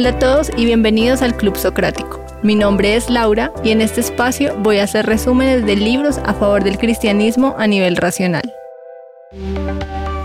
[0.00, 2.24] Hola a todos y bienvenidos al Club Socrático.
[2.42, 6.32] Mi nombre es Laura y en este espacio voy a hacer resúmenes de libros a
[6.32, 8.50] favor del cristianismo a nivel racional.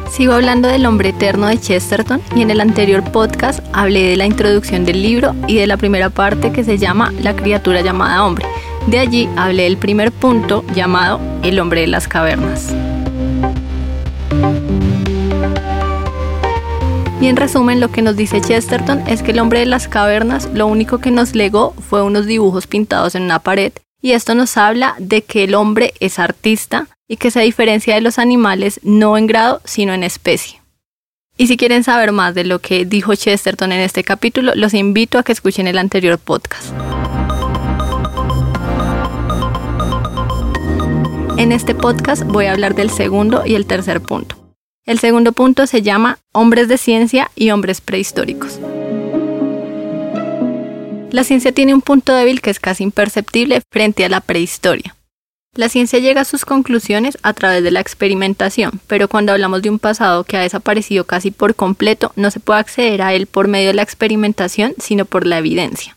[0.10, 4.26] Sigo hablando del hombre eterno de Chesterton y en el anterior podcast hablé de la
[4.26, 8.46] introducción del libro y de la primera parte que se llama La criatura llamada hombre.
[8.88, 12.74] De allí hablé del primer punto llamado El hombre de las cavernas.
[17.22, 20.50] Y en resumen, lo que nos dice Chesterton es que el hombre de las cavernas
[20.54, 23.72] lo único que nos legó fue unos dibujos pintados en una pared.
[24.02, 28.02] Y esto nos habla de que el hombre es artista y que se diferencia de
[28.02, 30.62] los animales no en grado, sino en especie.
[31.38, 35.18] Y si quieren saber más de lo que dijo Chesterton en este capítulo, los invito
[35.18, 36.74] a que escuchen el anterior podcast.
[41.38, 44.45] En este podcast voy a hablar del segundo y el tercer punto.
[44.86, 48.60] El segundo punto se llama hombres de ciencia y hombres prehistóricos.
[51.10, 54.96] La ciencia tiene un punto débil que es casi imperceptible frente a la prehistoria.
[55.56, 59.72] La ciencia llega a sus conclusiones a través de la experimentación, pero cuando hablamos de
[59.72, 63.48] un pasado que ha desaparecido casi por completo, no se puede acceder a él por
[63.48, 65.95] medio de la experimentación, sino por la evidencia.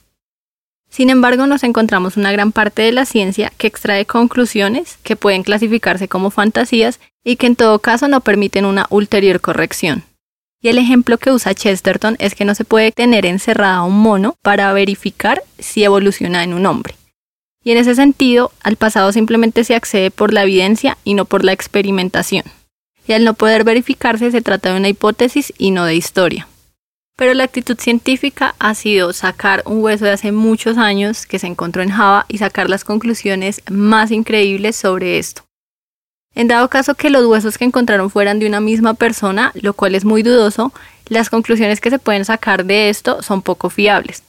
[0.99, 5.45] Sin embargo, nos encontramos una gran parte de la ciencia que extrae conclusiones que pueden
[5.45, 10.03] clasificarse como fantasías y que en todo caso no permiten una ulterior corrección.
[10.61, 13.97] Y el ejemplo que usa Chesterton es que no se puede tener encerrada a un
[13.97, 16.97] mono para verificar si evoluciona en un hombre.
[17.63, 21.45] Y en ese sentido, al pasado simplemente se accede por la evidencia y no por
[21.45, 22.43] la experimentación.
[23.07, 26.49] Y al no poder verificarse se trata de una hipótesis y no de historia.
[27.19, 31.49] Pero la actitud científica ha sido sacar un hueso de hace muchos años que se
[31.49, 35.43] encontró en Java y sacar las conclusiones más increíbles sobre esto.
[36.37, 39.97] En dado caso que los huesos que encontraron fueran de una misma persona, lo cual
[39.97, 40.73] es muy dudoso,
[41.09, 44.23] las conclusiones que se pueden sacar de esto son poco fiables.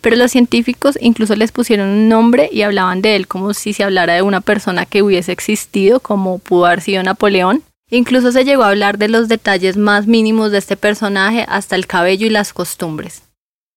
[0.00, 3.84] Pero los científicos incluso les pusieron un nombre y hablaban de él como si se
[3.84, 7.62] hablara de una persona que hubiese existido, como pudo haber sido Napoleón,
[7.94, 11.86] Incluso se llegó a hablar de los detalles más mínimos de este personaje hasta el
[11.86, 13.24] cabello y las costumbres.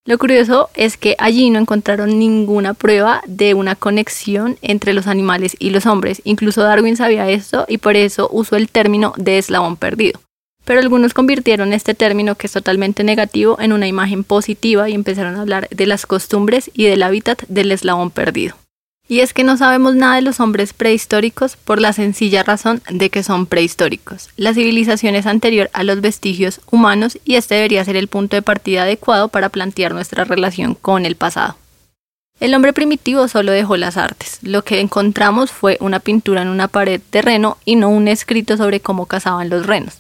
[0.06, 5.58] Lo curioso es que allí no encontraron ninguna prueba de una conexión entre los animales
[5.60, 6.22] y los hombres.
[6.24, 10.22] Incluso Darwin sabía esto y por eso usó el término de eslabón perdido.
[10.64, 15.36] Pero algunos convirtieron este término, que es totalmente negativo, en una imagen positiva y empezaron
[15.36, 18.56] a hablar de las costumbres y del hábitat del eslabón perdido.
[19.08, 23.12] Y es que no sabemos nada de los hombres prehistóricos por la sencilla razón de
[23.12, 24.30] que son prehistóricos.
[24.36, 28.42] La civilización es anterior a los vestigios humanos y este debería ser el punto de
[28.42, 31.56] partida adecuado para plantear nuestra relación con el pasado.
[32.40, 34.40] El hombre primitivo solo dejó las artes.
[34.42, 38.58] Lo que encontramos fue una pintura en una pared de reno y no un escrito
[38.58, 40.00] sobre cómo cazaban los renos.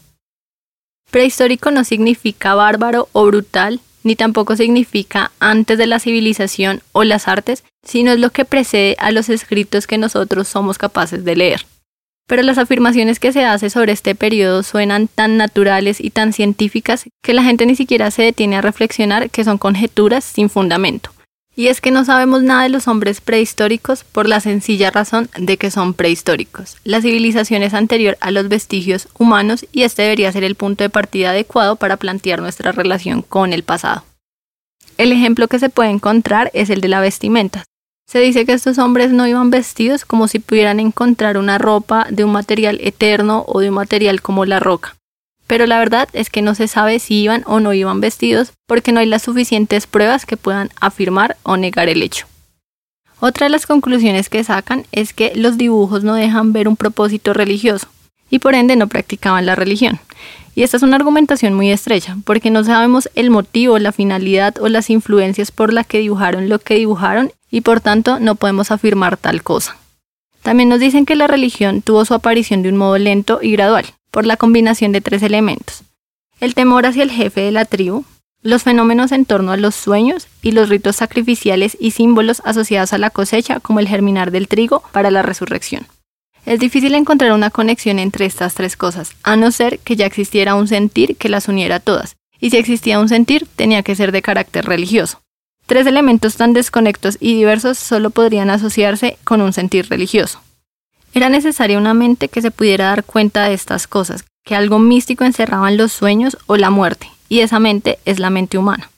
[1.11, 7.27] Prehistórico no significa bárbaro o brutal, ni tampoco significa antes de la civilización o las
[7.27, 11.65] artes, sino es lo que precede a los escritos que nosotros somos capaces de leer.
[12.27, 17.05] Pero las afirmaciones que se hacen sobre este periodo suenan tan naturales y tan científicas
[17.23, 21.09] que la gente ni siquiera se detiene a reflexionar que son conjeturas sin fundamento.
[21.57, 25.57] Y es que no sabemos nada de los hombres prehistóricos por la sencilla razón de
[25.57, 26.75] que son prehistóricos.
[26.83, 30.89] La civilización es anterior a los vestigios humanos y este debería ser el punto de
[30.89, 34.03] partida adecuado para plantear nuestra relación con el pasado.
[34.97, 37.63] El ejemplo que se puede encontrar es el de la vestimenta.
[38.05, 42.23] Se dice que estos hombres no iban vestidos como si pudieran encontrar una ropa de
[42.25, 44.95] un material eterno o de un material como la roca
[45.47, 48.91] pero la verdad es que no se sabe si iban o no iban vestidos porque
[48.91, 52.25] no hay las suficientes pruebas que puedan afirmar o negar el hecho.
[53.19, 57.33] Otra de las conclusiones que sacan es que los dibujos no dejan ver un propósito
[57.33, 57.87] religioso
[58.29, 59.99] y por ende no practicaban la religión.
[60.55, 64.69] Y esta es una argumentación muy estrecha, porque no sabemos el motivo, la finalidad o
[64.69, 69.17] las influencias por las que dibujaron lo que dibujaron y por tanto no podemos afirmar
[69.17, 69.77] tal cosa.
[70.41, 73.85] También nos dicen que la religión tuvo su aparición de un modo lento y gradual,
[74.15, 75.83] por la combinación de tres elementos.
[76.39, 78.05] El temor hacia el jefe de la tribu,
[78.41, 82.97] los fenómenos en torno a los sueños y los ritos sacrificiales y símbolos asociados a
[82.97, 85.85] la cosecha como el germinar del trigo para la resurrección.
[86.45, 90.55] Es difícil encontrar una conexión entre estas tres cosas, a no ser que ya existiera
[90.55, 94.21] un sentir que las uniera todas, y si existía un sentir tenía que ser de
[94.21, 95.19] carácter religioso.
[95.65, 100.39] Tres elementos tan desconectos y diversos solo podrían asociarse con un sentir religioso.
[101.15, 105.23] Era necesaria una mente que se pudiera dar cuenta de estas cosas, que algo místico
[105.23, 108.91] encerraba en los sueños o la muerte, y esa mente es la mente humana.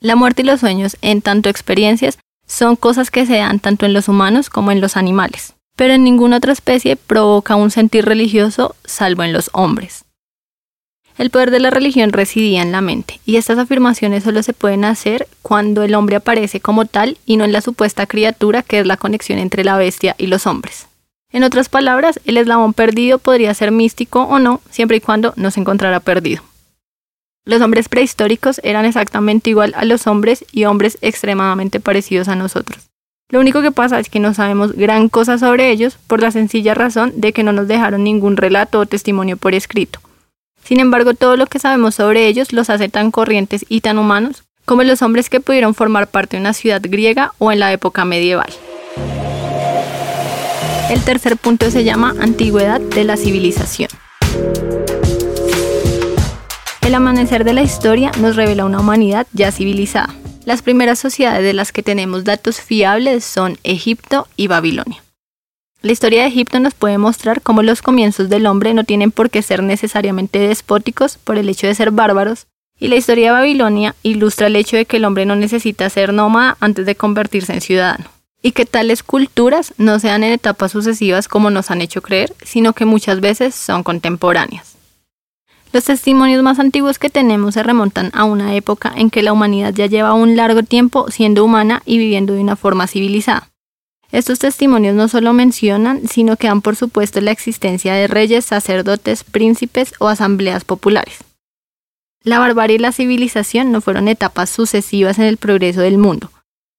[0.00, 2.18] La muerte y los sueños, en tanto experiencias,
[2.48, 6.02] son cosas que se dan tanto en los humanos como en los animales, pero en
[6.02, 10.06] ninguna otra especie provoca un sentir religioso salvo en los hombres.
[11.18, 14.84] El poder de la religión residía en la mente, y estas afirmaciones solo se pueden
[14.84, 18.86] hacer cuando el hombre aparece como tal y no en la supuesta criatura que es
[18.86, 20.87] la conexión entre la bestia y los hombres.
[21.30, 25.50] En otras palabras, el eslabón perdido podría ser místico o no, siempre y cuando no
[25.50, 26.42] se encontrara perdido.
[27.44, 32.88] Los hombres prehistóricos eran exactamente igual a los hombres y hombres extremadamente parecidos a nosotros.
[33.30, 36.74] Lo único que pasa es que no sabemos gran cosa sobre ellos por la sencilla
[36.74, 40.00] razón de que no nos dejaron ningún relato o testimonio por escrito.
[40.64, 44.44] Sin embargo, todo lo que sabemos sobre ellos los hace tan corrientes y tan humanos
[44.64, 48.04] como los hombres que pudieron formar parte de una ciudad griega o en la época
[48.04, 48.50] medieval.
[50.90, 53.90] El tercer punto se llama antigüedad de la civilización.
[56.80, 60.14] El amanecer de la historia nos revela una humanidad ya civilizada.
[60.46, 65.04] Las primeras sociedades de las que tenemos datos fiables son Egipto y Babilonia.
[65.82, 69.28] La historia de Egipto nos puede mostrar cómo los comienzos del hombre no tienen por
[69.28, 72.46] qué ser necesariamente despóticos por el hecho de ser bárbaros,
[72.80, 76.14] y la historia de Babilonia ilustra el hecho de que el hombre no necesita ser
[76.14, 78.06] nómada antes de convertirse en ciudadano,
[78.42, 82.72] y que tales culturas no sean en etapas sucesivas como nos han hecho creer, sino
[82.72, 84.76] que muchas veces son contemporáneas.
[85.72, 89.74] Los testimonios más antiguos que tenemos se remontan a una época en que la humanidad
[89.74, 93.50] ya lleva un largo tiempo siendo humana y viviendo de una forma civilizada.
[94.10, 99.24] Estos testimonios no solo mencionan, sino que dan por supuesto la existencia de reyes, sacerdotes,
[99.24, 101.18] príncipes o asambleas populares.
[102.22, 106.30] La barbarie y la civilización no fueron etapas sucesivas en el progreso del mundo,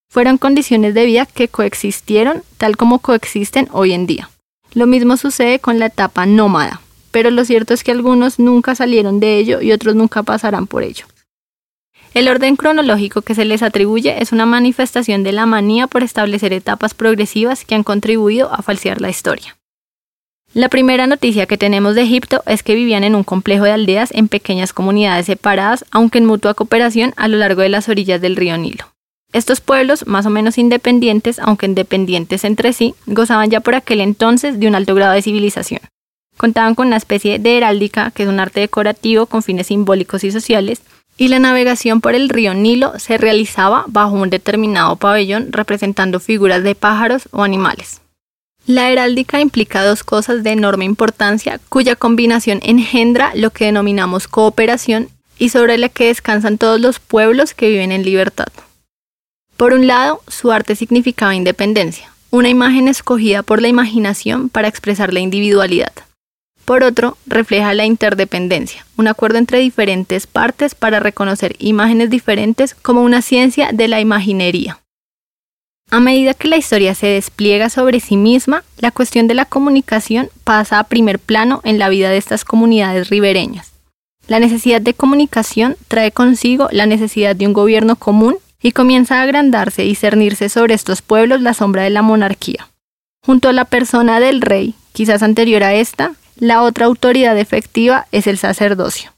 [0.09, 4.29] fueron condiciones de vida que coexistieron tal como coexisten hoy en día.
[4.73, 9.19] Lo mismo sucede con la etapa nómada, pero lo cierto es que algunos nunca salieron
[9.19, 11.05] de ello y otros nunca pasarán por ello.
[12.13, 16.53] El orden cronológico que se les atribuye es una manifestación de la manía por establecer
[16.53, 19.57] etapas progresivas que han contribuido a falsear la historia.
[20.55, 24.09] La primera noticia que tenemos de Egipto es que vivían en un complejo de aldeas
[24.11, 28.35] en pequeñas comunidades separadas, aunque en mutua cooperación a lo largo de las orillas del
[28.35, 28.85] río Nilo.
[29.31, 34.59] Estos pueblos, más o menos independientes, aunque independientes entre sí, gozaban ya por aquel entonces
[34.59, 35.81] de un alto grado de civilización.
[36.35, 40.31] Contaban con una especie de heráldica, que es un arte decorativo con fines simbólicos y
[40.31, 40.81] sociales,
[41.15, 46.63] y la navegación por el río Nilo se realizaba bajo un determinado pabellón representando figuras
[46.63, 48.01] de pájaros o animales.
[48.65, 55.09] La heráldica implica dos cosas de enorme importancia cuya combinación engendra lo que denominamos cooperación
[55.37, 58.47] y sobre la que descansan todos los pueblos que viven en libertad.
[59.59, 65.11] Por un lado, su arte significaba independencia, una imagen escogida por la imaginación para expresar
[65.11, 65.91] la individualidad.
[66.63, 73.03] Por otro, refleja la interdependencia, un acuerdo entre diferentes partes para reconocer imágenes diferentes como
[73.03, 74.79] una ciencia de la imaginería.
[75.91, 80.29] A medida que la historia se despliega sobre sí misma, la cuestión de la comunicación
[80.45, 83.73] pasa a primer plano en la vida de estas comunidades ribereñas.
[84.25, 89.23] La necesidad de comunicación trae consigo la necesidad de un gobierno común y comienza a
[89.23, 92.67] agrandarse y cernirse sobre estos pueblos la sombra de la monarquía.
[93.25, 98.27] Junto a la persona del rey, quizás anterior a esta, la otra autoridad efectiva es
[98.27, 99.11] el sacerdocio.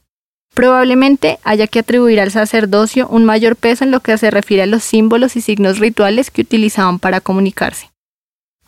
[0.54, 4.66] Probablemente haya que atribuir al sacerdocio un mayor peso en lo que se refiere a
[4.66, 7.90] los símbolos y signos rituales que utilizaban para comunicarse.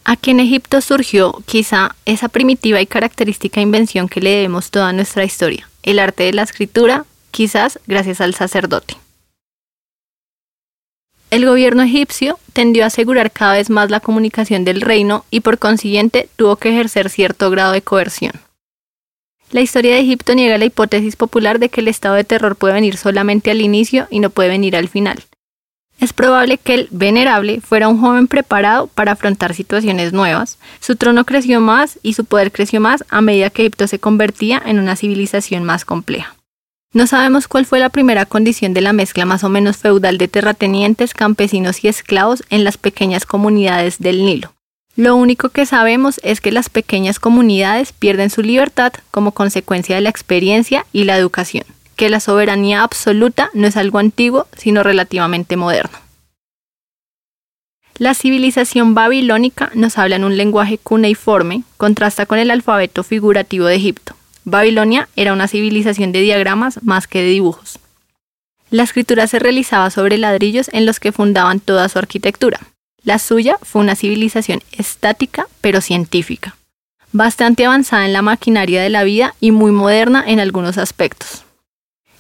[0.04, 5.24] Aquí en Egipto surgió quizá esa primitiva y característica invención que le debemos toda nuestra
[5.24, 8.96] historia, el arte de la escritura, quizás gracias al sacerdote.
[11.34, 15.58] El gobierno egipcio tendió a asegurar cada vez más la comunicación del reino y por
[15.58, 18.34] consiguiente tuvo que ejercer cierto grado de coerción.
[19.50, 22.74] La historia de Egipto niega la hipótesis popular de que el estado de terror puede
[22.74, 25.24] venir solamente al inicio y no puede venir al final.
[25.98, 30.58] Es probable que el venerable fuera un joven preparado para afrontar situaciones nuevas.
[30.78, 34.62] Su trono creció más y su poder creció más a medida que Egipto se convertía
[34.64, 36.36] en una civilización más compleja.
[36.94, 40.28] No sabemos cuál fue la primera condición de la mezcla más o menos feudal de
[40.28, 44.52] terratenientes, campesinos y esclavos en las pequeñas comunidades del Nilo.
[44.94, 50.02] Lo único que sabemos es que las pequeñas comunidades pierden su libertad como consecuencia de
[50.02, 51.64] la experiencia y la educación,
[51.96, 55.98] que la soberanía absoluta no es algo antiguo, sino relativamente moderno.
[57.98, 63.74] La civilización babilónica nos habla en un lenguaje cuneiforme, contrasta con el alfabeto figurativo de
[63.74, 64.14] Egipto.
[64.44, 67.78] Babilonia era una civilización de diagramas más que de dibujos.
[68.70, 72.60] La escritura se realizaba sobre ladrillos en los que fundaban toda su arquitectura.
[73.02, 76.56] La suya fue una civilización estática pero científica,
[77.12, 81.44] bastante avanzada en la maquinaria de la vida y muy moderna en algunos aspectos.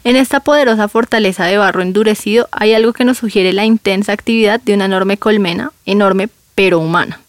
[0.04, 4.60] En esta poderosa fortaleza de barro endurecido hay algo que nos sugiere la intensa actividad
[4.60, 7.23] de una enorme colmena, enorme pero humana.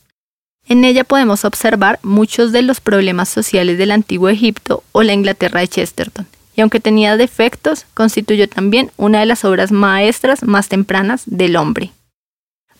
[0.67, 5.59] En ella podemos observar muchos de los problemas sociales del antiguo Egipto o la Inglaterra
[5.59, 11.23] de Chesterton, y aunque tenía defectos, constituyó también una de las obras maestras más tempranas
[11.27, 11.91] del hombre.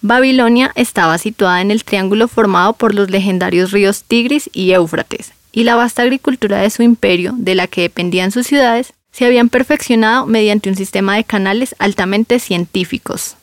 [0.02, 5.64] Babilonia estaba situada en el triángulo formado por los legendarios ríos Tigris y Éufrates, y
[5.64, 10.26] la vasta agricultura de su imperio, de la que dependían sus ciudades, se habían perfeccionado
[10.26, 13.36] mediante un sistema de canales altamente científicos.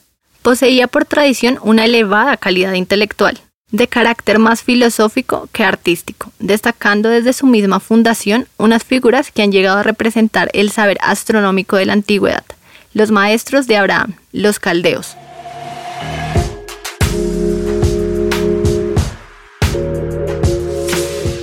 [0.43, 3.41] Poseía por tradición una elevada calidad intelectual,
[3.73, 9.51] de carácter más filosófico que artístico, destacando desde su misma fundación unas figuras que han
[9.51, 12.45] llegado a representar el saber astronómico de la antigüedad,
[12.93, 15.17] los maestros de Abraham, los caldeos.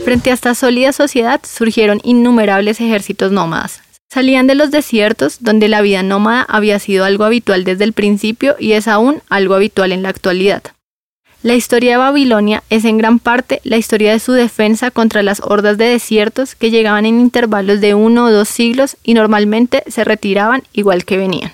[0.05, 3.81] Frente a esta sólida sociedad surgieron innumerables ejércitos nómadas.
[4.12, 8.55] Salían de los desiertos, donde la vida nómada había sido algo habitual desde el principio
[8.59, 10.63] y es aún algo habitual en la actualidad.
[11.41, 15.39] La historia de Babilonia es en gran parte la historia de su defensa contra las
[15.39, 20.03] hordas de desiertos que llegaban en intervalos de uno o dos siglos y normalmente se
[20.03, 21.53] retiraban igual que venían.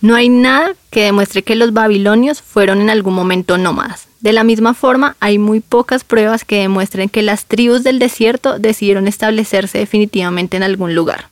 [0.00, 4.06] No hay nada que demuestre que los babilonios fueron en algún momento nómadas.
[4.20, 8.60] De la misma forma, hay muy pocas pruebas que demuestren que las tribus del desierto
[8.60, 11.30] decidieron establecerse definitivamente en algún lugar.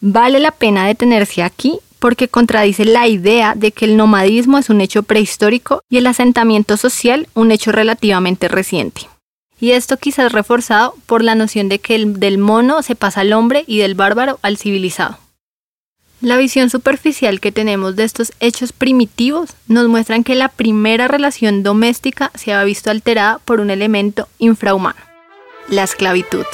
[0.00, 4.80] Vale la pena detenerse aquí porque contradice la idea de que el nomadismo es un
[4.80, 9.02] hecho prehistórico y el asentamiento social un hecho relativamente reciente.
[9.60, 13.62] Y esto quizás reforzado por la noción de que del mono se pasa al hombre
[13.66, 15.18] y del bárbaro al civilizado.
[16.22, 21.62] La visión superficial que tenemos de estos hechos primitivos nos muestran que la primera relación
[21.62, 25.00] doméstica se ha visto alterada por un elemento infrahumano,
[25.68, 26.44] la esclavitud.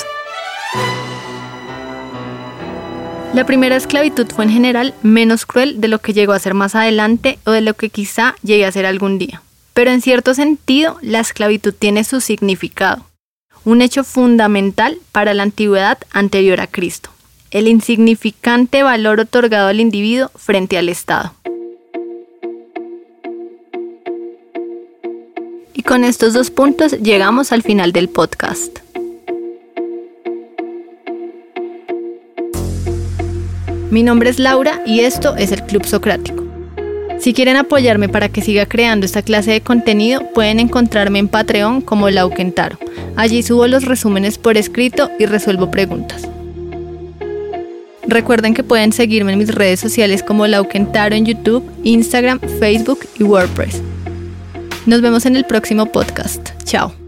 [3.34, 6.74] La primera esclavitud fue en general menos cruel de lo que llegó a ser más
[6.74, 9.42] adelante o de lo que quizá llegue a ser algún día.
[9.74, 13.04] Pero en cierto sentido, la esclavitud tiene su significado,
[13.64, 17.10] un hecho fundamental para la antigüedad anterior a Cristo,
[17.50, 21.34] el insignificante valor otorgado al individuo frente al Estado.
[25.74, 28.78] Y con estos dos puntos llegamos al final del podcast.
[33.90, 36.44] Mi nombre es Laura y esto es el Club Socrático.
[37.20, 41.80] Si quieren apoyarme para que siga creando esta clase de contenido, pueden encontrarme en Patreon
[41.80, 42.78] como Lauquentaro.
[43.16, 46.28] Allí subo los resúmenes por escrito y resuelvo preguntas.
[48.06, 53.22] Recuerden que pueden seguirme en mis redes sociales como Lauquentaro en YouTube, Instagram, Facebook y
[53.24, 53.80] WordPress.
[54.84, 56.50] Nos vemos en el próximo podcast.
[56.64, 57.05] Chao.